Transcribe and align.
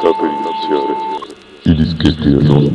Date 0.00 0.24
iniziale. 0.24 0.94
I 1.62 1.74
dischetti 1.74 2.28
erano 2.28 2.70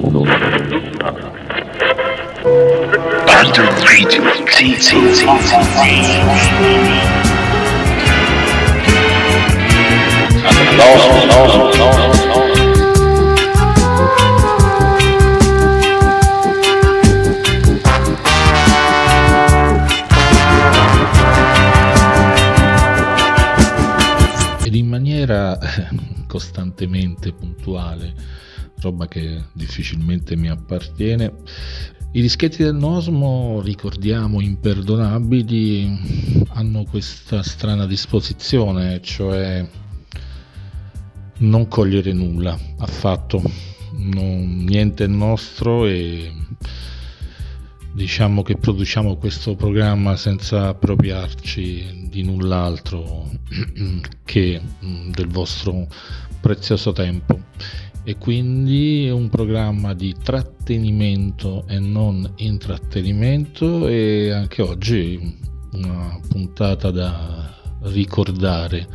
Battle 3.24 3.70
Radio. 3.80 4.24
Sì, 4.50 4.76
sì, 4.78 5.14
sì, 5.14 5.26
sì, 5.40 5.62
sì. 5.64 5.94
No, 10.76 10.88
no, 10.96 11.08
no, 11.26 11.40
no, 11.46 11.96
no. 12.26 12.45
Costantemente 26.36 27.32
puntuale, 27.32 28.14
roba 28.82 29.08
che 29.08 29.42
difficilmente 29.54 30.36
mi 30.36 30.50
appartiene. 30.50 31.32
I 32.12 32.22
dischetti 32.22 32.62
del 32.62 32.76
Nosmo, 32.76 33.62
ricordiamo, 33.64 34.42
imperdonabili, 34.42 36.46
hanno 36.50 36.84
questa 36.84 37.42
strana 37.42 37.86
disposizione, 37.86 39.02
cioè 39.02 39.66
non 41.38 41.70
cogliere 41.70 42.12
nulla 42.12 42.60
affatto, 42.80 43.42
non, 43.94 44.66
niente 44.66 45.06
è 45.06 45.08
nostro 45.08 45.86
e 45.86 46.34
diciamo 47.94 48.42
che 48.42 48.58
produciamo 48.58 49.16
questo 49.16 49.56
programma 49.56 50.18
senza 50.18 50.68
appropriarci 50.68 52.08
di 52.10 52.24
null'altro 52.24 53.32
che 54.26 54.62
mm, 54.84 55.12
del 55.12 55.28
vostro 55.28 55.88
prezioso 56.46 56.92
tempo 56.92 57.40
e 58.04 58.20
quindi 58.20 59.10
un 59.10 59.30
programma 59.30 59.96
di 59.96 60.14
trattenimento 60.14 61.66
e 61.68 61.80
non 61.80 62.34
intrattenimento 62.36 63.88
e 63.88 64.30
anche 64.30 64.62
oggi 64.62 65.40
una 65.72 66.20
puntata 66.30 66.92
da 66.92 67.52
ricordare 67.86 68.88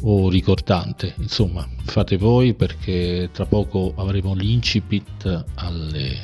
o 0.00 0.28
ricordante 0.28 1.14
insomma 1.18 1.64
fate 1.84 2.16
voi 2.16 2.54
perché 2.54 3.28
tra 3.32 3.46
poco 3.46 3.94
avremo 3.94 4.34
l'incipit 4.34 5.44
alle 5.54 6.16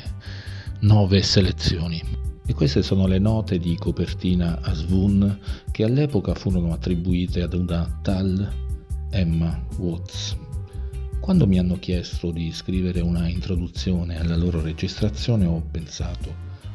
nove 0.81 1.21
selezioni. 1.21 2.03
E 2.45 2.53
queste 2.53 2.83
sono 2.83 3.07
le 3.07 3.19
note 3.19 3.57
di 3.57 3.77
copertina 3.79 4.59
a 4.61 4.73
Svun 4.73 5.39
che 5.71 5.85
all'epoca 5.85 6.33
furono 6.33 6.73
attribuite 6.73 7.41
ad 7.41 7.53
una 7.53 7.99
tal 8.01 8.69
Emma 9.11 9.61
Watts. 9.77 10.40
Quando 11.21 11.45
mi 11.45 11.59
hanno 11.59 11.77
chiesto 11.77 12.31
di 12.31 12.51
scrivere 12.51 12.99
una 12.99 13.27
introduzione 13.29 14.19
alla 14.19 14.35
loro 14.35 14.59
registrazione 14.59 15.45
ho 15.45 15.61
pensato, 15.69 16.33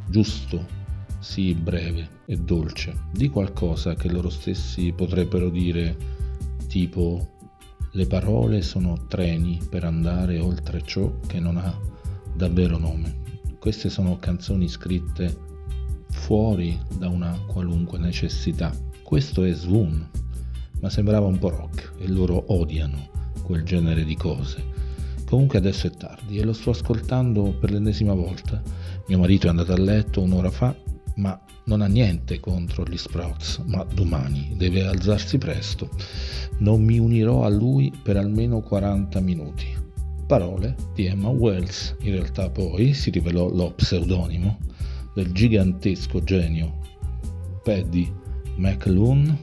giusto, 0.08 0.64
sì 1.19 1.52
breve 1.52 2.22
e 2.27 2.36
dolce, 2.36 2.94
di 3.11 3.28
qualcosa 3.28 3.97
che 3.97 4.08
loro 4.08 4.30
stessi 4.30 4.92
potrebbero 4.92 5.50
dire 5.50 5.97
tipo 6.69 7.34
le 7.91 8.06
parole 8.06 8.62
sono 8.62 9.06
treni 9.08 9.58
per 9.69 9.83
andare 9.83 10.39
oltre 10.39 10.80
ciò 10.84 11.12
che 11.27 11.41
non 11.41 11.56
ha 11.56 11.77
davvero 12.33 12.78
nome. 12.78 13.22
Queste 13.58 13.91
sono 13.91 14.17
canzoni 14.17 14.69
scritte 14.69 15.36
fuori 16.11 16.78
da 16.97 17.08
una 17.08 17.36
qualunque 17.48 17.98
necessità. 17.98 18.72
Questo 19.02 19.42
è 19.42 19.52
Swoon, 19.52 20.08
ma 20.80 20.89
sembrava 20.89 21.27
un 21.27 21.39
po' 21.41 21.48
rock 21.48 21.94
e 21.98 22.06
loro 22.06 22.44
odiano 22.52 23.16
quel 23.47 23.62
genere 23.62 24.05
di 24.05 24.16
cose. 24.16 24.75
Comunque 25.25 25.58
adesso 25.58 25.86
è 25.86 25.91
tardi 25.91 26.39
e 26.39 26.44
lo 26.44 26.52
sto 26.52 26.70
ascoltando 26.70 27.56
per 27.58 27.70
l'ennesima 27.70 28.12
volta. 28.12 28.61
Mio 29.07 29.18
marito 29.18 29.46
è 29.46 29.51
andato 29.51 29.73
a 29.73 29.79
letto 29.79 30.20
un'ora 30.20 30.51
fa, 30.51 30.77
ma 31.17 31.40
non 31.64 31.80
ha 31.80 31.86
niente 31.86 32.40
contro 32.40 32.84
gli 32.84 32.96
Sprouts, 32.96 33.62
ma 33.67 33.84
domani 33.84 34.52
deve 34.57 34.84
alzarsi 34.84 35.39
presto. 35.39 35.89
Non 36.58 36.83
mi 36.83 36.98
unirò 36.98 37.45
a 37.45 37.48
lui 37.48 37.92
per 38.02 38.17
almeno 38.17 38.61
40 38.61 39.20
minuti 39.20 39.84
parole 40.27 40.74
di 40.92 41.07
Emma 41.07 41.28
Wells, 41.28 41.95
in 42.01 42.13
realtà 42.13 42.51
poi 42.51 42.92
si 42.95 43.11
rivelò 43.11 43.48
lo 43.48 43.73
pseudonimo 43.73 44.58
del 45.14 45.30
gigantesco 45.30 46.23
genio 46.24 46.78
Paddy 47.63 48.13
McLuhan, 48.57 49.39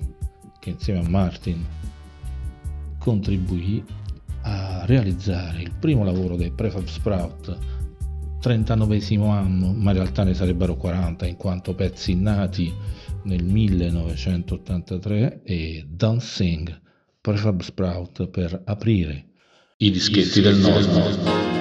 che 0.60 0.72
insieme 0.72 1.00
a 1.00 1.10
Martin 1.10 1.66
contribuì 3.04 3.84
a 4.44 4.86
realizzare 4.86 5.62
il 5.62 5.74
primo 5.78 6.06
lavoro 6.06 6.38
dei 6.38 6.52
Prefab 6.52 6.86
Sprout 6.86 7.58
39 8.40 9.00
anno, 9.30 9.74
ma 9.74 9.92
in 9.92 9.98
realtà 9.98 10.24
ne 10.24 10.34
sarebbero 10.34 10.76
40 10.76 11.28
in 11.28 11.36
quanto 11.36 11.76
pezzi 11.76 12.16
nati 12.16 12.74
nel 13.24 13.44
1983 13.44 15.42
e 15.44 15.86
Don't 15.88 16.22
Sing 16.22 16.82
Prefab 17.20 17.62
Sprout 17.62 18.28
per 18.28 18.62
aprire 18.66 19.32
i 19.78 19.92
dischetti 19.92 20.40
del 20.40 20.56
Nosmo. 20.56 21.53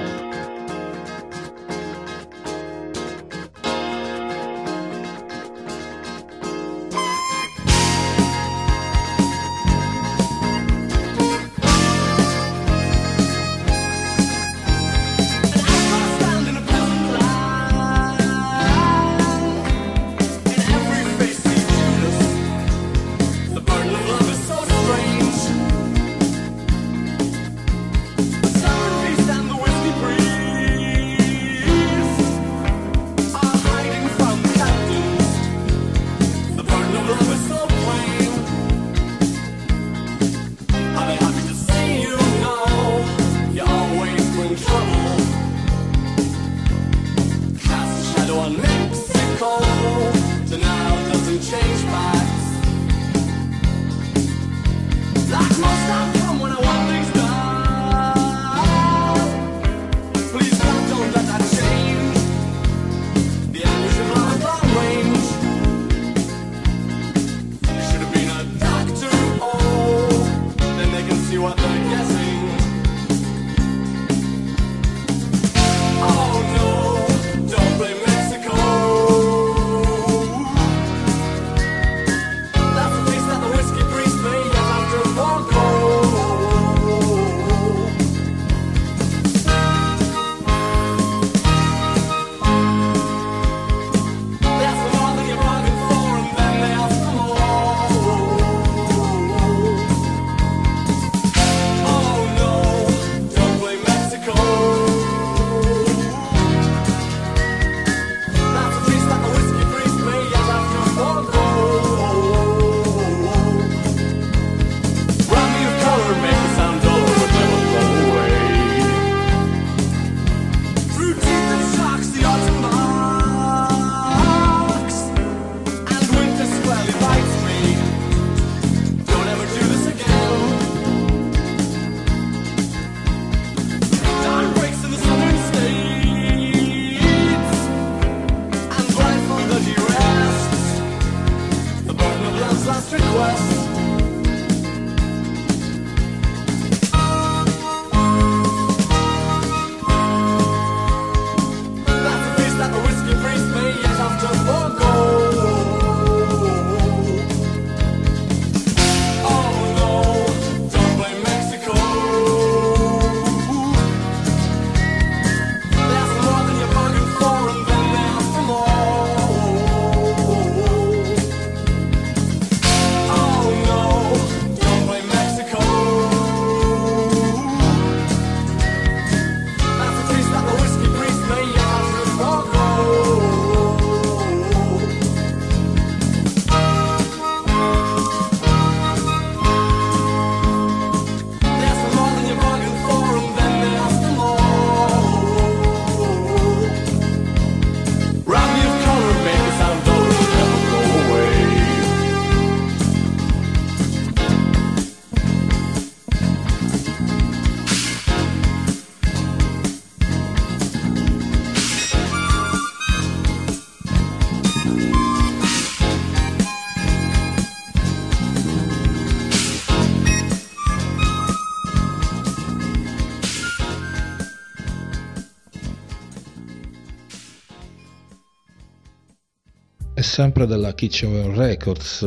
Sempre 230.13 230.45
dalla 230.45 230.75
Kitchenware 230.75 231.33
Records 231.33 232.05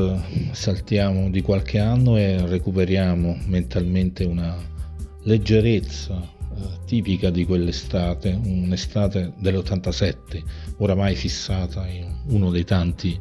saltiamo 0.53 1.29
di 1.29 1.41
qualche 1.41 1.81
anno 1.81 2.17
e 2.17 2.47
recuperiamo 2.47 3.37
mentalmente 3.47 4.23
una 4.23 4.57
leggerezza 5.25 6.15
eh, 6.23 6.85
tipica 6.87 7.31
di 7.31 7.45
quell'estate, 7.45 8.39
un'estate 8.45 9.33
dell'87, 9.41 10.41
oramai 10.77 11.17
fissata 11.17 11.85
in 11.89 12.07
uno 12.29 12.53
dei 12.53 12.63
tanti 12.63 13.19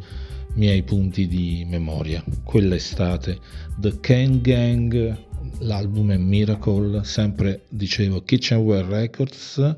miei 0.54 0.84
punti 0.84 1.26
di 1.26 1.66
memoria. 1.68 2.24
Quell'estate, 2.44 3.40
The 3.80 4.00
Kane 4.00 4.40
Gang, 4.40 5.18
l'album 5.62 6.12
è 6.12 6.18
Miracle, 6.18 7.04
sempre 7.04 7.64
dicevo 7.70 8.22
Kitchenware 8.22 8.86
Records, 8.86 9.78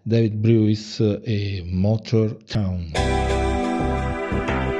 David 0.00 0.32
Brewis 0.32 0.98
e 1.22 1.62
Motor 1.68 2.38
Town. 2.46 3.35
Ci 4.28 4.75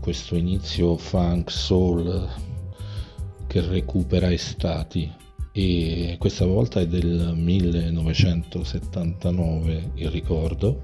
questo 0.00 0.36
inizio 0.36 0.96
funk 0.96 1.50
soul 1.50 2.28
che 3.46 3.60
recupera 3.60 4.32
estati. 4.32 5.12
E 5.52 6.16
questa 6.18 6.44
volta 6.44 6.80
è 6.80 6.86
del 6.86 7.34
1979 7.36 9.92
il 9.94 10.10
ricordo. 10.10 10.82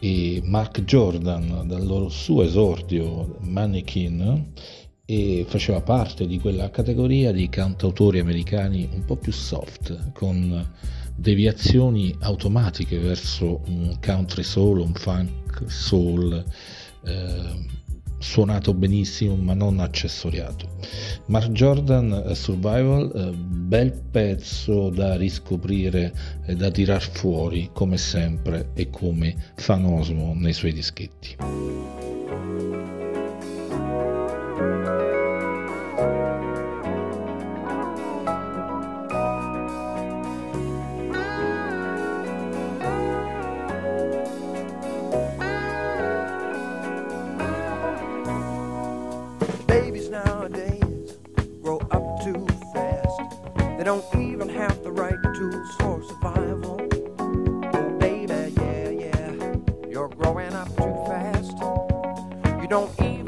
E 0.00 0.40
Mark 0.44 0.82
Jordan 0.84 1.64
dal 1.66 2.06
suo 2.10 2.42
esordio 2.42 3.36
Mannequin 3.40 4.52
e 5.06 5.44
faceva 5.46 5.82
parte 5.82 6.26
di 6.26 6.38
quella 6.38 6.70
categoria 6.70 7.32
di 7.32 7.48
cantautori 7.48 8.18
americani 8.18 8.88
un 8.90 9.04
po' 9.04 9.16
più 9.16 9.32
soft 9.32 10.12
con 10.12 10.72
deviazioni 11.14 12.14
automatiche 12.20 12.98
verso 12.98 13.60
un 13.66 13.98
country 14.00 14.42
soul, 14.42 14.80
un 14.80 14.94
funk 14.94 15.70
soul 15.70 16.44
eh, 17.04 17.82
suonato 18.24 18.72
benissimo 18.72 19.36
ma 19.36 19.52
non 19.52 19.80
accessoriato. 19.80 20.66
Mark 21.26 21.50
Jordan 21.50 22.24
eh, 22.26 22.34
Survival, 22.34 23.12
eh, 23.14 23.30
bel 23.36 23.92
pezzo 24.10 24.88
da 24.88 25.14
riscoprire 25.16 26.12
e 26.46 26.56
da 26.56 26.70
tirar 26.70 27.02
fuori 27.02 27.70
come 27.72 27.98
sempre 27.98 28.70
e 28.74 28.88
come 28.88 29.36
fanosmo 29.56 30.32
nei 30.34 30.54
suoi 30.54 30.72
dischetti. 30.72 31.36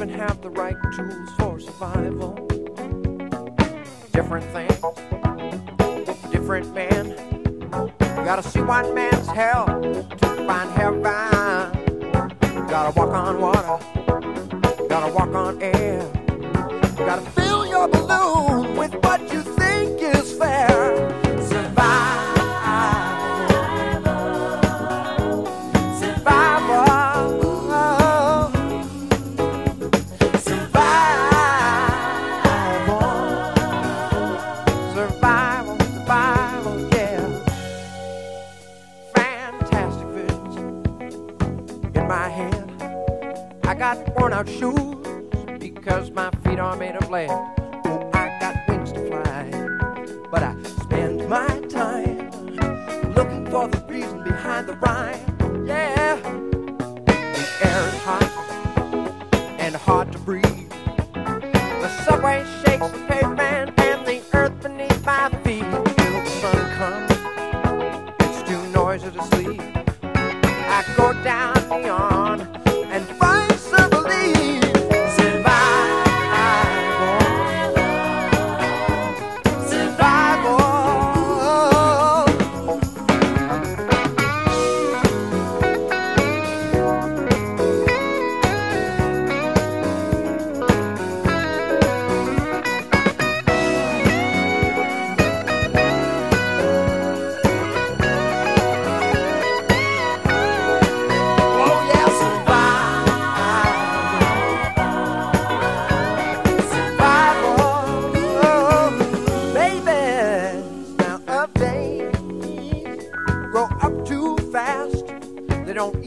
even 0.07 0.19
have 0.21 0.41
the 0.43 0.51
right 0.51 0.77
tools 0.95 1.31
for 1.39 1.59
survival. 1.59 2.35
Different 4.13 4.45
thing, 4.53 4.69
different 6.31 6.75
man. 6.75 7.07
You 7.09 8.25
gotta 8.25 8.43
see 8.43 8.61
one 8.61 8.95
man's 8.95 9.27
hell 9.29 9.67
to 9.67 10.29
find 10.47 10.71
heaven. 10.71 11.03
You 12.55 12.67
gotta 12.69 12.93
walk 12.99 13.11
on 13.11 13.41
water, 13.41 13.79
you 14.83 14.89
gotta 14.89 15.13
walk 15.13 15.35
on 15.35 15.63
air. 15.63 16.03
You 16.99 17.05
gotta 17.05 17.31
fill 17.33 17.67
your 17.67 17.89
balloon 17.89 18.77
with 18.77 18.95
what 19.05 19.21
you 19.33 19.43
think 19.43 20.01
is 20.01 20.33
fair. 20.33 21.26
shoes 44.45 45.59
because 45.59 46.11
my 46.11 46.31
feet 46.45 46.59
are 46.59 46.77
made 46.77 46.95
of 46.95 47.09
lead. 47.11 47.56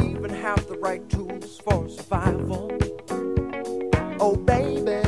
even 0.01 0.29
have 0.29 0.67
the 0.67 0.77
right 0.77 1.07
tools 1.09 1.59
for 1.59 1.89
survival. 1.89 2.71
Oh, 4.19 4.35
baby, 4.35 5.01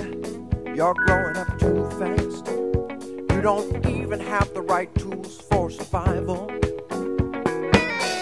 you're 0.75 0.93
growing 0.93 1.38
up 1.38 1.60
too 1.60 1.89
fast. 2.00 2.48
You 3.31 3.41
don't 3.41 3.86
even 3.88 4.19
have 4.19 4.53
the 4.53 4.62
right 4.62 4.93
tools 4.95 5.41
for 5.50 5.69
survival. 5.69 6.48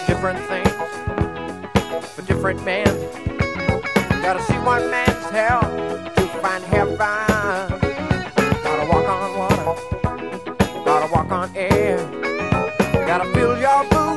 Different 0.06 0.40
things 0.48 0.70
for 2.14 2.22
different 2.22 2.64
men. 2.64 2.86
Gotta 4.22 4.42
see 4.42 4.58
one 4.58 4.90
man's 4.90 5.30
hell 5.30 5.62
to 6.16 6.26
find 6.42 6.64
heaven. 6.64 6.96
Gotta 8.64 8.86
walk 8.90 9.08
on 9.08 9.38
water, 9.38 9.74
gotta 10.84 11.12
walk 11.12 11.30
on 11.30 11.50
air, 11.56 11.98
gotta 13.06 13.24
fill 13.32 13.58
your 13.58 13.84
boots. 13.84 14.09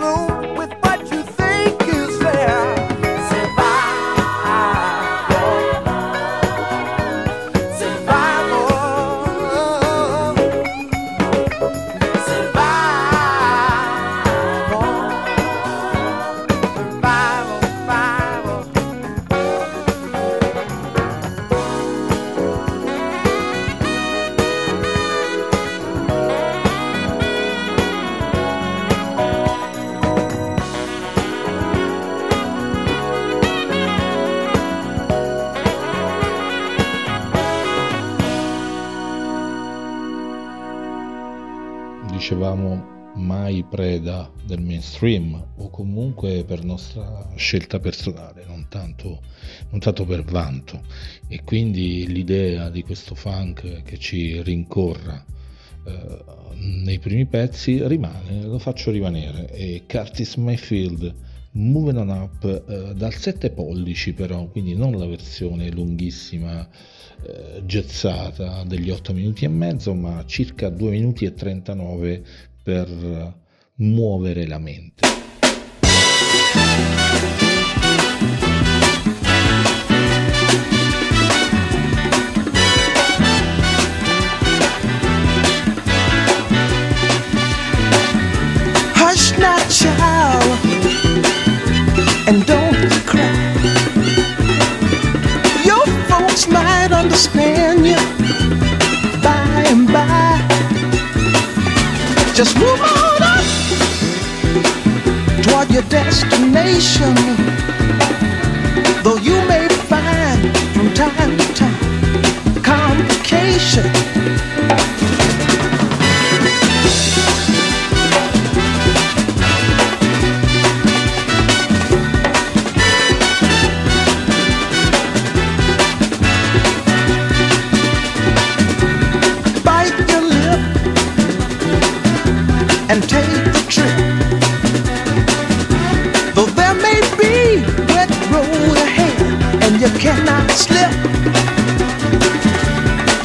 Mainstream 45.03 45.45
o 45.57 45.69
comunque 45.69 46.43
per 46.45 46.63
nostra 46.63 47.29
scelta 47.35 47.79
personale, 47.79 48.45
non 48.47 48.67
tanto, 48.69 49.21
non 49.69 49.79
tanto 49.79 50.05
per 50.05 50.23
vanto. 50.23 50.81
E 51.27 51.41
quindi 51.43 52.07
l'idea 52.07 52.69
di 52.69 52.81
questo 52.83 53.13
funk 53.13 53.83
che 53.83 53.97
ci 53.97 54.41
rincorra 54.41 55.23
eh, 55.85 56.23
nei 56.55 56.99
primi 56.99 57.25
pezzi 57.25 57.85
rimane, 57.85 58.43
lo 58.43 58.59
faccio 58.59 58.91
rimanere. 58.91 59.51
E 59.51 59.83
Curtis 59.85 60.35
Mayfield 60.35 61.13
Moving 61.51 61.97
on 61.97 62.09
Up 62.09 62.63
eh, 62.67 62.95
dal 62.95 63.13
7 63.13 63.51
pollici 63.51 64.13
però, 64.13 64.47
quindi 64.47 64.73
non 64.73 64.97
la 64.97 65.05
versione 65.05 65.69
lunghissima 65.69 66.67
eh, 67.25 67.61
gezzata 67.65 68.63
degli 68.63 68.89
8 68.89 69.13
minuti 69.13 69.45
e 69.45 69.49
mezzo, 69.49 69.93
ma 69.93 70.23
circa 70.25 70.69
2 70.69 70.89
minuti 70.89 71.25
e 71.25 71.33
39 71.33 72.23
per 72.63 73.41
muovere 73.77 74.45
la 74.47 74.59
mente. 74.59 75.07
Hush 88.95 89.37
now, 89.39 89.57
child, 89.69 90.59
and 92.27 92.45
don't 92.45 92.89
cry. 93.05 93.53
Your 95.65 95.85
folks 96.07 96.47
might 96.47 96.91
understand 96.91 97.85
you 97.87 97.97
by 99.21 99.63
and 99.67 99.87
by. 99.91 100.21
Just 102.35 102.57
move 102.57 102.82
your 105.73 105.81
destination. 105.89 107.15
Though 109.03 109.17
you 109.17 109.43
may 109.47 109.67
find 109.89 110.55
from 110.71 110.93
time 110.93 111.35
to 111.35 111.53
time 111.55 112.61
complications. 112.61 115.02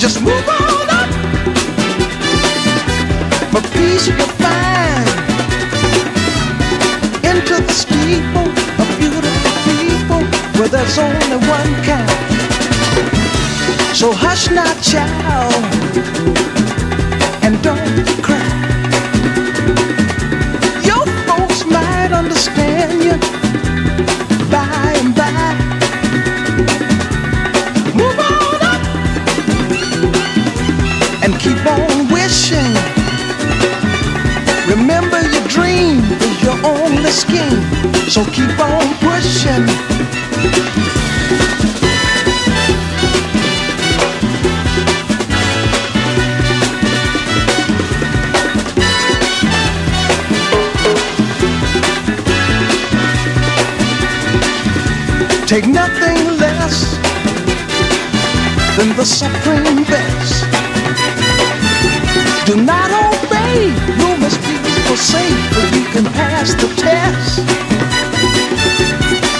just 0.09 0.23
move 0.23 0.49
on 0.49 0.89
up. 1.01 1.11
But 3.53 3.65
peace 3.75 4.09
you'll 4.09 4.35
find 4.41 5.09
into 7.31 7.57
the 7.69 7.75
steeple 7.83 8.49
of 8.81 8.87
beautiful 8.99 9.53
people 9.69 10.23
where 10.57 10.71
there's 10.75 10.99
only 10.99 11.39
one 11.57 11.73
kind. 11.85 12.11
So 13.95 14.13
hush 14.13 14.49
now, 14.51 14.73
child, 14.81 15.65
and 17.45 17.63
don't 17.63 18.23
cry. 18.27 18.49
Your 20.89 21.05
folks 21.27 21.67
might 21.67 22.13
understand. 22.13 22.68
the 37.09 37.15
scheme, 37.15 38.11
so 38.11 38.23
keep 38.33 38.59
on 38.61 38.95
pushing. 39.01 39.65
Take 55.47 55.67
nothing 55.67 56.37
less 56.37 56.99
than 58.77 58.95
the 58.97 59.05
supreme 59.05 59.85
best. 59.85 60.18
will 64.89 64.97
say 64.97 65.29
that 65.53 65.69
you 65.77 65.85
can 65.93 66.05
pass 66.17 66.55
the 66.57 66.69
test. 66.81 67.45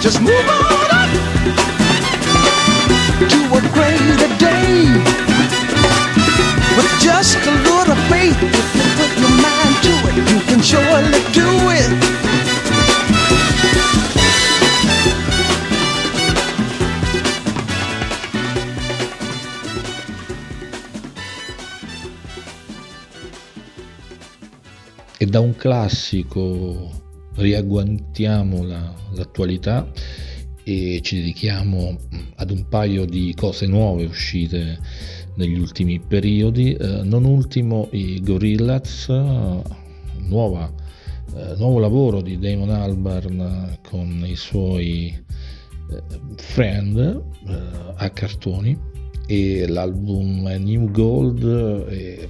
Just 0.03 0.21
move 0.21 0.45
on 0.45 0.89
up 0.93 1.11
to 3.33 3.41
a 3.57 3.63
greater 3.73 4.29
day. 4.37 4.93
With 6.77 6.91
just 7.01 7.41
a 7.49 7.55
little 7.65 7.97
faith, 8.13 8.37
if 8.45 8.69
you 8.77 8.85
put 9.01 9.11
your 9.17 9.35
mind 9.41 9.75
to 9.89 9.95
it, 10.09 10.17
you 10.29 10.41
can 10.45 10.61
surely 10.61 11.23
do 11.33 11.58
da 25.29 25.41
un 25.41 25.55
classico 25.57 26.91
riagguantiamo 27.35 28.65
la, 28.65 28.95
l'attualità 29.13 29.87
e 30.65 31.01
ci 31.03 31.17
dedichiamo 31.17 31.93
mm, 31.93 32.19
ad 32.37 32.51
un 32.51 32.67
paio 32.69 33.05
di 33.05 33.35
cose 33.37 33.67
nuove 33.67 34.05
uscite 34.05 34.79
negli 35.35 35.59
ultimi 35.59 36.01
periodi, 36.01 36.73
eh, 36.73 37.03
non 37.05 37.25
ultimo 37.25 37.89
i 37.93 38.21
Gorillaz, 38.23 39.09
eh, 39.09 39.63
nuova, 40.27 40.73
eh, 41.35 41.55
nuovo 41.57 41.79
lavoro 41.79 42.23
di 42.23 42.39
Damon 42.39 42.71
Albarn 42.71 43.79
con 43.89 44.25
i 44.27 44.35
suoi 44.35 45.09
eh, 45.91 46.03
friend 46.37 46.99
eh, 46.99 47.61
a 47.97 48.11
cartoni 48.11 48.77
e 49.27 49.67
l'album 49.69 50.47
New 50.59 50.91
Gold 50.91 51.87
eh, 51.91 52.29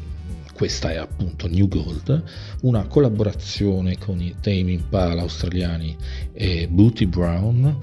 questa 0.59 0.91
è 0.91 0.97
appunto 0.97 1.47
New 1.47 1.69
Gold, 1.69 2.21
una 2.63 2.85
collaborazione 2.89 3.97
con 3.97 4.21
i 4.21 4.35
Tame 4.41 4.73
Impala 4.73 5.23
australiani 5.23 5.97
e 6.33 6.67
Booty 6.69 7.07
Brown, 7.07 7.79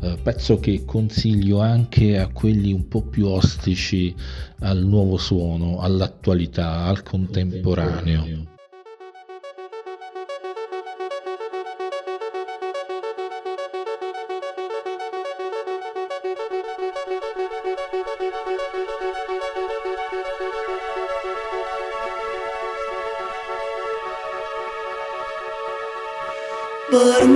eh, 0.00 0.16
pezzo 0.22 0.60
che 0.60 0.84
consiglio 0.84 1.58
anche 1.58 2.20
a 2.20 2.28
quelli 2.28 2.72
un 2.72 2.86
po' 2.86 3.02
più 3.02 3.26
ostici 3.26 4.14
al 4.60 4.78
nuovo 4.84 5.16
suono, 5.16 5.80
all'attualità, 5.80 6.84
al 6.84 7.02
contemporaneo. 7.02 8.20
contemporaneo. 8.20 8.49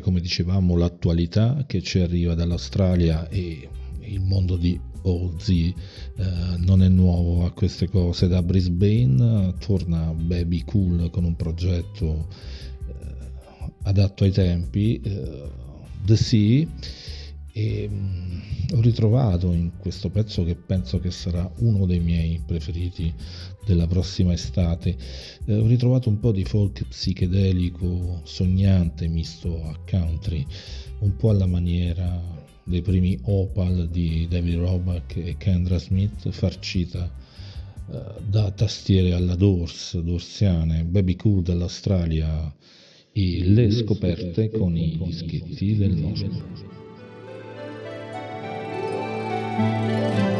Sempre 0.00 0.02
come 0.02 0.20
dicevamo 0.20 0.76
l'attualità 0.76 1.64
che 1.66 1.82
ci 1.82 1.98
arriva 1.98 2.34
dall'Australia 2.34 3.28
e 3.28 3.68
il 4.00 4.20
mondo 4.20 4.56
di 4.56 4.80
Ozzy 5.02 5.74
eh, 6.16 6.56
non 6.56 6.82
è 6.82 6.88
nuovo 6.88 7.44
a 7.44 7.50
queste 7.50 7.88
cose. 7.88 8.26
Da 8.26 8.42
Brisbane 8.42 9.54
torna 9.58 10.14
Baby 10.14 10.64
Cool 10.64 11.10
con 11.10 11.24
un 11.24 11.36
progetto 11.36 12.28
eh, 12.88 13.72
adatto 13.82 14.24
ai 14.24 14.30
tempi, 14.30 14.98
eh, 15.02 15.50
The 16.02 16.16
Sea, 16.16 16.66
e 17.60 17.88
mm, 17.90 18.38
ho 18.72 18.80
ritrovato 18.80 19.52
in 19.52 19.72
questo 19.76 20.08
pezzo 20.08 20.44
che 20.44 20.54
penso 20.54 20.98
che 20.98 21.10
sarà 21.10 21.50
uno 21.58 21.84
dei 21.84 22.00
miei 22.00 22.40
preferiti 22.44 23.12
della 23.66 23.86
prossima 23.86 24.32
estate, 24.32 24.96
eh, 25.44 25.56
ho 25.56 25.66
ritrovato 25.66 26.08
un 26.08 26.18
po' 26.18 26.32
di 26.32 26.44
folk 26.44 26.86
psichedelico 26.88 28.22
sognante 28.24 29.08
misto 29.08 29.62
a 29.64 29.78
country, 29.88 30.46
un 31.00 31.14
po' 31.16 31.30
alla 31.30 31.46
maniera 31.46 32.38
dei 32.64 32.80
primi 32.80 33.18
Opal 33.24 33.88
di 33.88 34.26
David 34.28 34.56
Roback 34.56 35.16
e 35.16 35.36
Kendra 35.36 35.78
Smith, 35.78 36.30
farcita 36.30 37.12
eh, 37.90 38.00
da 38.26 38.50
tastiere 38.52 39.12
alla 39.12 39.34
Doors, 39.34 39.98
dorsiane, 39.98 40.84
Baby 40.84 41.16
Cool 41.16 41.42
dall'Australia 41.42 42.54
e 43.12 43.44
le 43.44 43.70
scoperte 43.72 44.50
con 44.50 44.76
i 44.76 44.98
dischetti 45.02 45.76
del 45.76 45.96
nostro. 45.96 46.88
Música 49.60 50.39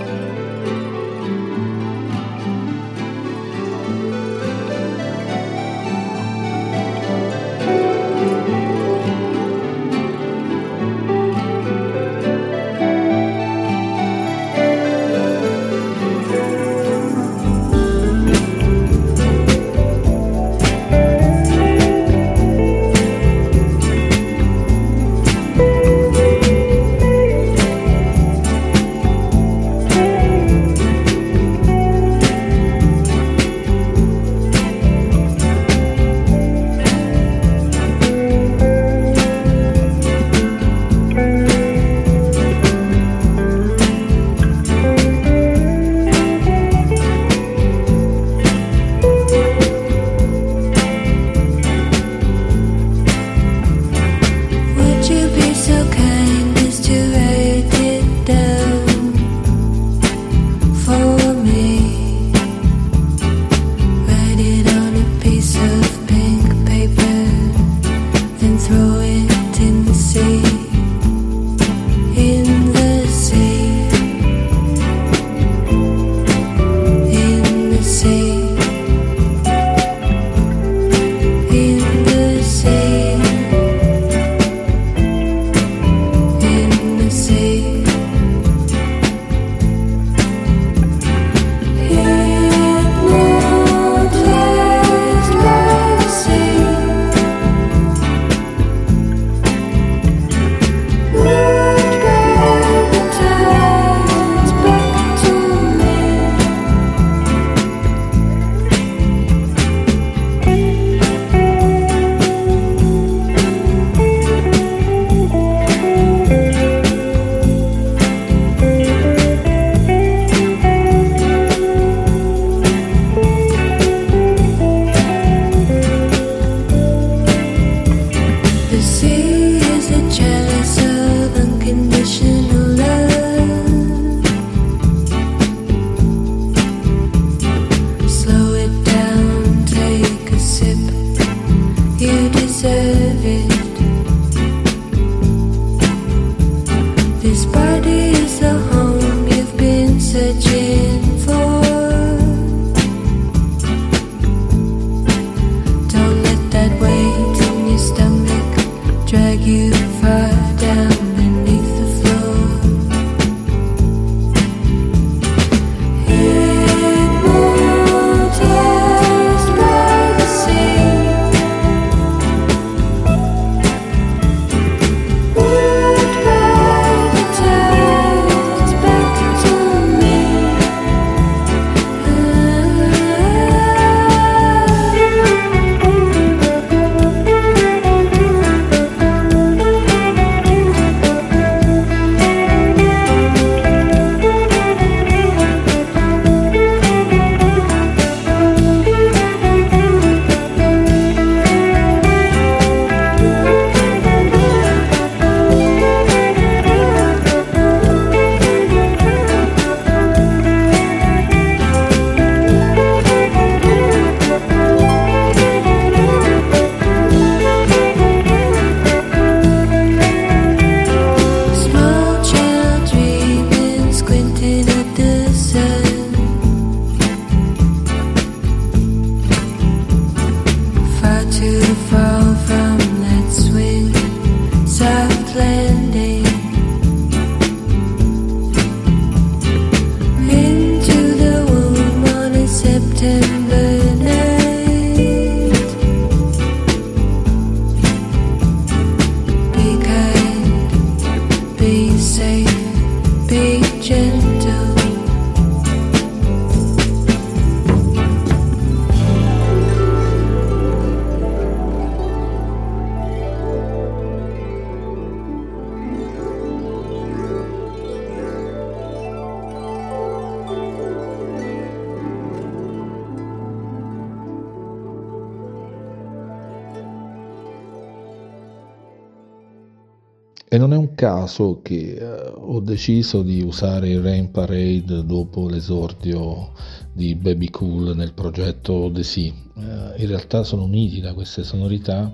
E 280.53 280.59
non 280.59 280.73
è 280.73 280.77
un 280.77 280.97
caso 280.97 281.61
che 281.63 281.95
eh, 281.95 282.33
ho 282.35 282.59
deciso 282.59 283.23
di 283.23 283.41
usare 283.41 283.91
il 283.91 284.01
Rain 284.01 284.33
Parade 284.33 285.07
dopo 285.07 285.49
l'esordio 285.49 286.51
di 286.93 287.15
Baby 287.15 287.51
Cool 287.51 287.95
nel 287.95 288.13
progetto 288.15 288.91
The 288.93 289.05
Sea. 289.05 289.33
Eh, 289.33 290.03
in 290.03 290.09
realtà 290.09 290.43
sono 290.43 290.65
uniti 290.65 291.01
da 291.01 291.15
queste 291.15 291.45
sonorità 291.45 292.13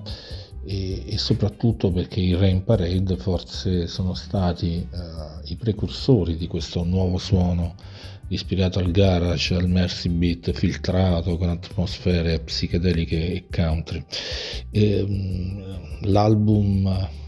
e, 0.67 1.05
e, 1.07 1.17
soprattutto 1.17 1.91
perché 1.91 2.21
i 2.21 2.35
Rain 2.35 2.63
Parade 2.63 3.17
forse 3.17 3.87
sono 3.87 4.13
stati 4.13 4.87
eh, 4.87 4.87
i 5.45 5.57
precursori 5.57 6.37
di 6.37 6.47
questo 6.47 6.85
nuovo 6.85 7.17
suono 7.17 7.75
ispirato 8.29 8.81
al 8.81 8.91
garage, 8.91 9.55
al 9.55 9.67
mercy 9.67 10.11
beat 10.11 10.53
filtrato 10.53 11.39
con 11.39 11.49
atmosfere 11.49 12.41
psichedeliche 12.41 13.33
e 13.33 13.47
country. 13.51 14.05
E, 14.71 15.07
mm, 15.09 15.63
l'album 16.03 17.25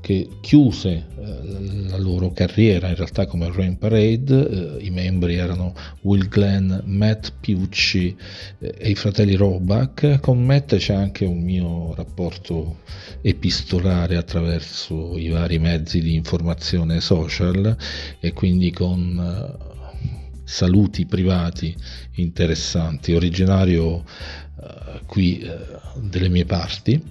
che 0.00 0.28
chiuse 0.40 1.06
eh, 1.18 1.88
la 1.88 1.98
loro 1.98 2.32
carriera 2.32 2.88
in 2.88 2.96
realtà 2.96 3.26
come 3.26 3.50
Rain 3.52 3.78
Parade, 3.78 4.78
eh, 4.78 4.84
i 4.84 4.90
membri 4.90 5.36
erano 5.36 5.74
Will 6.02 6.28
Glenn, 6.28 6.72
Matt 6.84 7.32
Piucci 7.40 8.16
eh, 8.58 8.74
e 8.78 8.90
i 8.90 8.94
fratelli 8.94 9.34
Roback, 9.34 10.20
con 10.20 10.44
Matt 10.44 10.76
c'è 10.76 10.94
anche 10.94 11.24
un 11.24 11.42
mio 11.42 11.94
rapporto 11.94 12.78
epistolare 13.22 14.16
attraverso 14.16 15.16
i 15.16 15.28
vari 15.28 15.58
mezzi 15.58 16.00
di 16.00 16.14
informazione 16.14 17.00
social 17.00 17.76
e 18.18 18.32
quindi 18.32 18.70
con 18.70 19.68
saluti 20.50 21.06
privati 21.06 21.72
interessanti, 22.16 23.12
originario 23.12 24.04
uh, 24.60 25.00
qui 25.06 25.42
uh, 25.42 26.00
delle 26.00 26.28
mie 26.28 26.44
parti. 26.44 27.02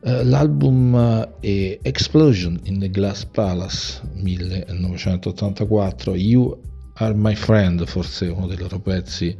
Uh, 0.00 0.22
l'album 0.24 1.28
è 1.40 1.78
Explosion 1.82 2.58
in 2.64 2.78
the 2.78 2.90
Glass 2.90 3.24
Palace 3.24 4.00
1984, 4.14 6.14
You 6.16 6.60
Are 6.94 7.14
My 7.14 7.34
Friend, 7.34 7.84
forse 7.86 8.26
uno 8.26 8.46
dei 8.46 8.58
loro 8.58 8.80
pezzi 8.80 9.36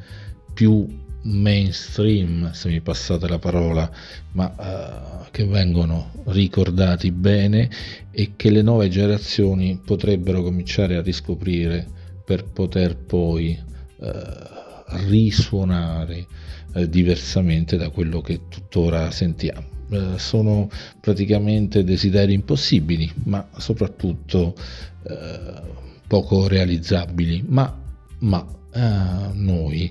più 0.55 0.87
mainstream, 1.23 2.51
se 2.53 2.71
mi 2.71 2.81
passate 2.81 3.29
la 3.29 3.39
parola, 3.39 3.91
ma 4.33 5.29
che 5.31 5.45
vengono 5.45 6.13
ricordati 6.27 7.13
bene 7.13 7.69
e 8.11 8.33
che 8.37 8.51
le 8.51 8.63
nuove 8.63 8.89
generazioni 8.89 9.79
potrebbero 9.85 10.43
cominciare 10.43 10.97
a 10.97 11.03
riscoprire 11.03 11.87
per 12.25 12.45
poter 12.45 12.97
poi 12.97 13.59
eh, 14.01 14.60
risuonare 15.07 16.27
eh, 16.75 16.89
diversamente 16.89 17.77
da 17.77 17.91
quello 17.91 18.21
che 18.21 18.43
tuttora 18.49 19.11
sentiamo. 19.11 19.69
Eh, 19.91 20.19
sono 20.19 20.69
praticamente 21.01 21.83
desideri 21.85 22.33
impossibili, 22.35 23.11
ma 23.25 23.49
soprattutto 23.57 24.55
eh, 25.03 25.63
poco 26.07 26.47
realizzabili, 26.47 27.45
ma, 27.47 27.77
ma 28.21 28.47
eh, 28.73 29.33
noi 29.33 29.91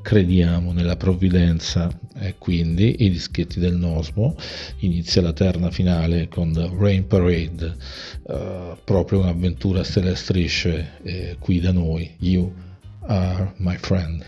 crediamo 0.00 0.72
nella 0.72 0.96
provvidenza 0.96 1.90
e 2.14 2.36
quindi 2.38 3.04
i 3.04 3.10
dischetti 3.10 3.58
del 3.58 3.76
Nosmo. 3.76 4.36
Inizia 4.78 5.22
la 5.22 5.32
terna 5.32 5.70
finale 5.70 6.28
con 6.28 6.52
The 6.52 6.70
Rain 6.78 7.06
Parade 7.06 7.76
uh, 8.22 8.76
proprio 8.84 9.20
un'avventura 9.20 9.82
stelle 9.82 10.14
strisce 10.14 10.92
eh, 11.02 11.36
qui 11.38 11.60
da 11.60 11.72
noi. 11.72 12.14
You 12.18 12.52
Are 13.08 13.52
My 13.60 13.76
Friend 13.76 14.24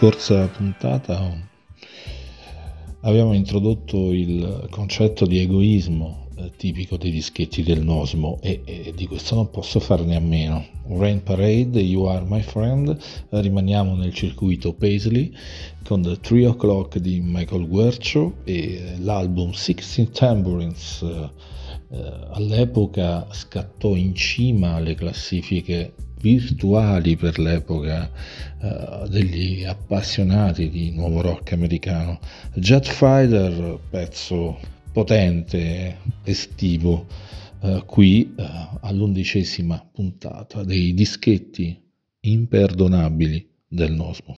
scorsa 0.00 0.46
puntata 0.46 1.22
ho 1.22 1.38
abbiamo 3.02 3.34
introdotto 3.34 4.12
il 4.12 4.66
concetto 4.70 5.26
di 5.26 5.40
egoismo 5.40 6.28
eh, 6.36 6.52
tipico 6.56 6.96
dei 6.96 7.10
dischetti 7.10 7.62
del 7.62 7.82
Nosmo 7.82 8.38
e, 8.40 8.62
e, 8.64 8.94
di 8.96 9.06
questo 9.06 9.34
non 9.34 9.50
posso 9.50 9.78
farne 9.78 10.16
a 10.16 10.20
meno. 10.20 10.64
Rain 10.86 11.22
Parade, 11.22 11.80
You 11.80 12.04
Are 12.04 12.24
My 12.26 12.40
Friend, 12.40 12.96
rimaniamo 13.28 13.94
nel 13.94 14.14
circuito 14.14 14.72
Paisley 14.72 15.30
con 15.84 16.00
The 16.00 16.18
3 16.18 16.46
O'Clock 16.46 16.96
di 16.96 17.20
Michael 17.22 17.68
Guercio 17.68 18.36
e 18.44 18.94
l'album 19.00 19.50
Sixteen 19.50 20.10
Tambourines 20.12 21.02
eh, 21.02 21.30
all'epoca 22.30 23.26
scattò 23.32 23.94
in 23.94 24.14
cima 24.14 24.76
alle 24.76 24.94
classifiche 24.94 25.92
virtuali 26.20 27.16
per 27.16 27.38
l'epoca 27.38 28.10
uh, 28.60 29.08
degli 29.08 29.64
appassionati 29.64 30.68
di 30.68 30.90
nuovo 30.90 31.20
rock 31.20 31.52
americano. 31.52 32.18
Jet 32.54 32.86
Fighter, 32.86 33.78
pezzo 33.88 34.58
potente, 34.92 35.98
estivo, 36.24 37.06
uh, 37.60 37.84
qui 37.86 38.34
uh, 38.36 38.42
all'undicesima 38.80 39.84
puntata 39.92 40.62
dei 40.62 40.92
dischetti 40.94 41.78
imperdonabili 42.20 43.48
del 43.66 43.92
Nosmo. 43.92 44.34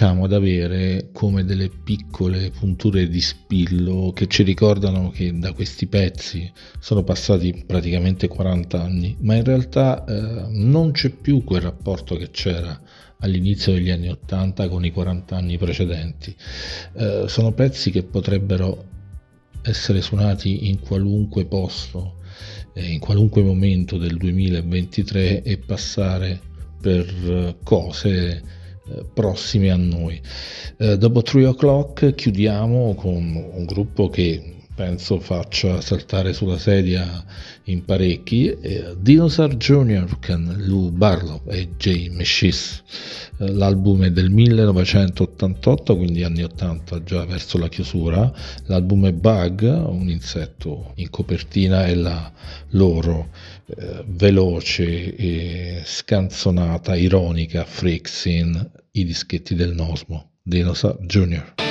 Cominciamo 0.00 0.24
ad 0.24 0.32
avere 0.32 1.10
come 1.12 1.44
delle 1.44 1.68
piccole 1.68 2.50
punture 2.58 3.06
di 3.06 3.20
spillo 3.20 4.12
che 4.14 4.28
ci 4.28 4.42
ricordano 4.44 5.10
che 5.10 5.38
da 5.38 5.52
questi 5.52 5.88
pezzi 5.88 6.50
sono 6.78 7.02
passati 7.02 7.64
praticamente 7.66 8.26
40 8.26 8.80
anni, 8.80 9.14
ma 9.20 9.34
in 9.34 9.44
realtà 9.44 10.02
eh, 10.06 10.46
non 10.52 10.92
c'è 10.92 11.10
più 11.10 11.44
quel 11.44 11.60
rapporto 11.60 12.16
che 12.16 12.30
c'era 12.30 12.80
all'inizio 13.18 13.74
degli 13.74 13.90
anni 13.90 14.08
80 14.08 14.70
con 14.70 14.86
i 14.86 14.90
40 14.90 15.36
anni 15.36 15.58
precedenti. 15.58 16.34
Eh, 16.94 17.24
sono 17.26 17.52
pezzi 17.52 17.90
che 17.90 18.02
potrebbero 18.02 18.86
essere 19.60 20.00
suonati 20.00 20.70
in 20.70 20.80
qualunque 20.80 21.44
posto, 21.44 22.20
eh, 22.72 22.90
in 22.90 23.00
qualunque 23.00 23.42
momento 23.42 23.98
del 23.98 24.16
2023 24.16 25.42
e 25.42 25.58
passare 25.58 26.40
per 26.80 27.06
eh, 27.06 27.56
cose 27.62 28.59
eh, 28.90 29.04
prossimi 29.12 29.70
a 29.70 29.76
noi. 29.76 30.20
Eh, 30.78 30.98
dopo 30.98 31.22
3 31.22 31.46
o'clock 31.46 32.14
chiudiamo 32.14 32.94
con 32.94 33.14
un 33.14 33.64
gruppo 33.64 34.08
che 34.08 34.59
penso 34.80 35.20
faccia 35.20 35.82
saltare 35.82 36.32
sulla 36.32 36.56
sedia 36.56 37.22
in 37.64 37.84
parecchi, 37.84 38.48
eh, 38.48 38.96
Dinosaur 38.98 39.54
Jr. 39.58 40.18
con 40.24 40.54
Lou 40.60 40.88
Barlow 40.88 41.42
e 41.48 41.68
Jay 41.76 42.08
Meshis. 42.08 42.82
Eh, 43.36 43.52
l'album 43.52 44.04
è 44.04 44.10
del 44.10 44.30
1988, 44.30 45.98
quindi 45.98 46.22
anni 46.22 46.44
80 46.44 47.02
già 47.02 47.26
verso 47.26 47.58
la 47.58 47.68
chiusura. 47.68 48.32
L'album 48.68 49.08
è 49.08 49.12
Bug, 49.12 49.64
un 49.64 50.08
insetto 50.08 50.92
in 50.94 51.10
copertina 51.10 51.84
e 51.84 51.94
la 51.94 52.32
loro 52.70 53.28
eh, 53.66 54.02
veloce 54.06 55.14
e 55.14 55.82
scanzonata, 55.84 56.96
ironica 56.96 57.66
Freaks 57.66 58.24
in 58.24 58.70
i 58.92 59.04
dischetti 59.04 59.54
del 59.54 59.74
Nosmo. 59.74 60.30
Dinosaur 60.42 60.96
Jr. 61.04 61.69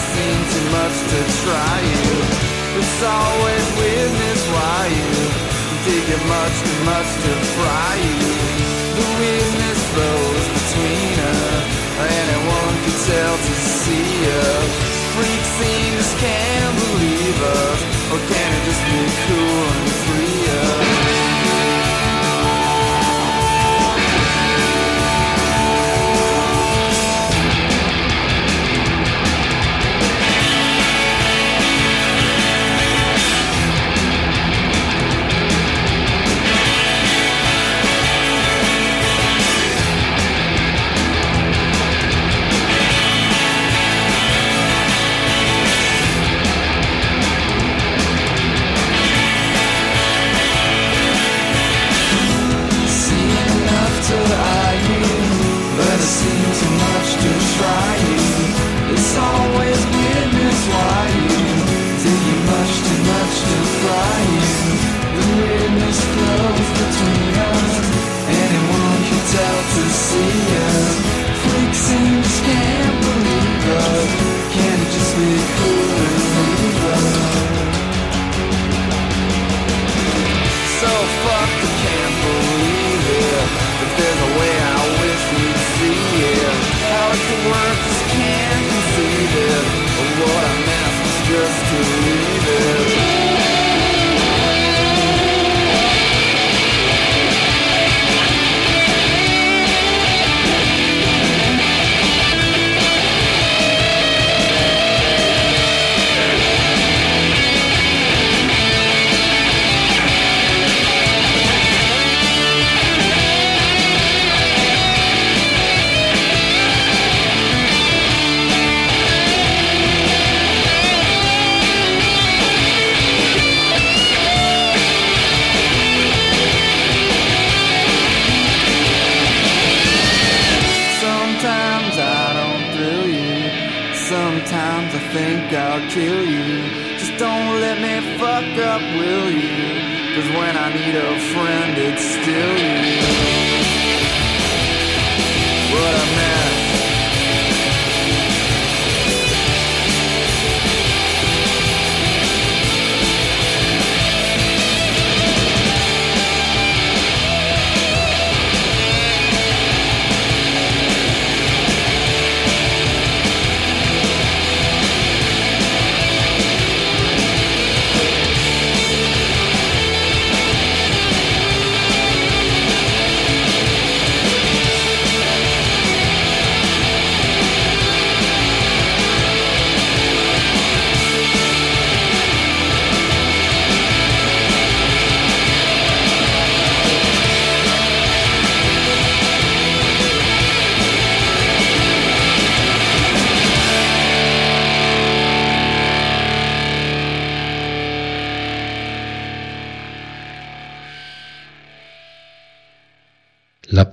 I've 0.00 0.16
too 0.16 0.66
much 0.72 0.96
to 1.12 1.20
try 1.44 1.76
you. 1.92 2.12
It's 2.80 3.02
always 3.04 3.64
weirdness 3.76 4.40
why 4.48 4.80
you 4.88 5.12
dig 5.84 6.06
it 6.08 6.24
much 6.24 6.56
too 6.64 6.80
much 6.88 7.10
to 7.24 7.32
fry 7.56 7.94
you. 8.00 8.32
The 8.96 9.06
weirdness 9.20 9.80
flows 9.92 10.46
between 10.56 11.16
us, 11.20 11.64
anyone 12.00 12.74
can 12.80 12.96
tell 13.12 13.36
to 13.36 13.54
see 13.84 14.12
us. 14.40 14.68
Freak 15.20 15.44
scene 15.56 15.92
just 16.00 16.16
can't 16.16 16.74
believe 16.80 17.38
us, 17.60 17.80
or 18.08 18.20
can 18.24 18.48
it 18.56 18.62
just 18.64 18.82
be 18.88 19.00
cool 19.28 19.64
and 19.68 19.88
free 20.08 20.49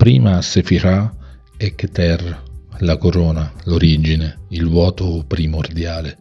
prima 0.08 0.42
Sefirah 0.42 1.14
è 1.58 1.76
Keter, 1.76 2.44
la 2.78 2.96
corona, 2.96 3.52
l'origine, 3.66 4.38
il 4.52 4.66
vuoto 4.70 5.26
primordiale. 5.28 6.18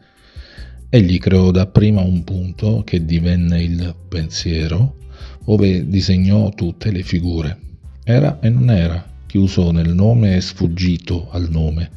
Egli 0.88 1.20
creò 1.20 1.52
dapprima 1.52 2.00
un 2.00 2.24
punto 2.24 2.82
che 2.84 3.04
divenne 3.04 3.62
il 3.62 3.94
pensiero, 4.08 4.96
ove 5.44 5.88
disegnò 5.88 6.48
tutte 6.48 6.90
le 6.90 7.04
figure. 7.04 7.60
Era 8.02 8.40
e 8.40 8.48
non 8.48 8.70
era, 8.70 9.08
chiuso 9.24 9.70
nel 9.70 9.94
nome 9.94 10.34
e 10.34 10.40
sfuggito 10.40 11.28
al 11.30 11.48
nome. 11.48 11.92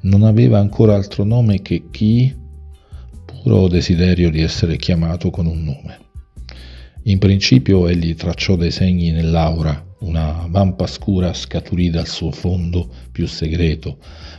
Non 0.00 0.24
aveva 0.24 0.58
ancora 0.58 0.94
altro 0.94 1.24
nome 1.24 1.62
che 1.62 1.84
chi, 1.90 2.36
puro 3.24 3.66
desiderio 3.66 4.28
di 4.28 4.42
essere 4.42 4.76
chiamato 4.76 5.30
con 5.30 5.46
un 5.46 5.64
nome. 5.64 6.09
In 7.04 7.18
principio 7.18 7.88
egli 7.88 8.14
tracciò 8.14 8.56
dei 8.56 8.70
segni 8.70 9.10
nell'aura, 9.10 9.82
una 10.00 10.46
vampa 10.50 10.86
scura 10.86 11.32
scaturì 11.32 11.88
dal 11.88 12.06
suo 12.06 12.30
fondo 12.30 12.90
più 13.10 13.26
segreto, 13.26 13.96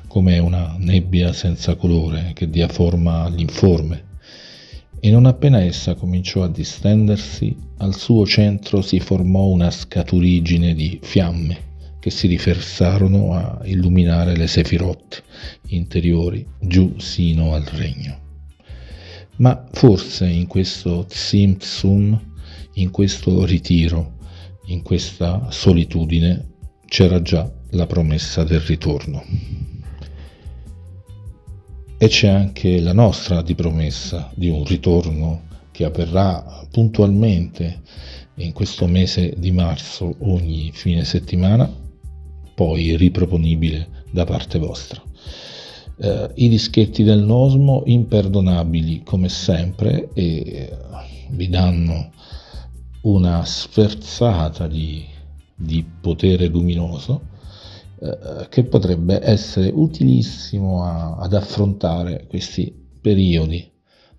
come 0.07 0.38
una 0.38 0.76
nebbia 0.78 1.34
senza 1.34 1.76
colore 1.76 2.34
che 2.36 2.47
dia 2.47 2.68
forma 2.68 3.24
all'informe. 3.24 4.09
E 4.99 5.09
non 5.09 5.26
appena 5.26 5.64
essa 5.64 5.95
cominciò 5.95 6.43
a 6.43 6.49
distendersi, 6.49 7.55
al 7.78 7.95
suo 7.95 8.28
centro 8.28 8.84
si 8.84 8.99
formò 8.99 9.47
una 9.47 9.72
scaturigine 9.72 10.76
di 10.76 10.99
fiamme 11.01 11.70
che 11.99 12.12
si 12.12 12.28
riversarono 12.28 13.34
a 13.34 13.59
illuminare 13.64 14.36
le 14.36 14.45
sefirot 14.45 15.24
interiori 15.70 16.45
giù 16.59 16.93
sino 16.99 17.53
al 17.55 17.64
regno. 17.64 18.20
Ma 19.38 19.68
forse 19.72 20.28
in 20.28 20.45
questo 20.45 21.05
Tzim 21.07 21.57
Tsum, 21.57 22.30
in 22.74 22.91
questo 22.91 23.45
ritiro, 23.45 24.17
in 24.65 24.82
questa 24.82 25.47
solitudine 25.49 26.49
c'era 26.86 27.22
già 27.22 27.49
la 27.72 27.86
promessa 27.86 28.43
del 28.43 28.59
ritorno. 28.61 29.24
E 31.97 32.07
c'è 32.07 32.28
anche 32.28 32.80
la 32.80 32.93
nostra 32.93 33.41
di 33.41 33.53
promessa 33.53 34.32
di 34.34 34.49
un 34.49 34.63
ritorno 34.65 35.43
che 35.72 35.86
avverrà 35.86 36.65
puntualmente 36.72 37.82
in 38.36 38.53
questo 38.53 38.88
mese 38.88 39.36
di 39.38 39.51
marzo 39.51 40.15
ogni 40.19 40.72
fine 40.74 41.03
settimana, 41.03 41.72
poi 42.55 42.95
riproponibile 42.95 44.05
da 44.11 44.26
parte 44.26 44.57
vostra. 44.57 45.01
Eh, 45.97 46.32
I 46.34 46.49
dischetti 46.49 47.03
del 47.03 47.24
Nosmo 47.24 47.84
imperdonabili 47.86 49.03
come 49.03 49.30
sempre 49.30 50.09
e 50.13 50.76
vi 51.30 51.49
danno 51.49 52.11
una 53.02 53.43
sferzata 53.45 54.68
di, 54.68 55.06
di 55.56 55.84
potere 56.02 56.47
luminoso 56.47 57.30
eh, 57.99 58.47
che 58.49 58.64
potrebbe 58.64 59.20
essere 59.22 59.72
utilissimo 59.74 60.84
a, 60.84 61.16
ad 61.18 61.34
affrontare 61.34 62.28
questi 62.28 62.74
periodi 63.02 63.70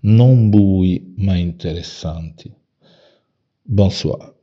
non 0.01 0.49
bui 0.49 1.13
ma 1.17 1.35
interessanti. 1.35 2.53
Bonsoir. 3.61 4.33